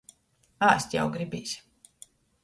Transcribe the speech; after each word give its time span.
Ēst 0.67 0.95
jau 0.95 1.03
gribīs. 1.17 1.51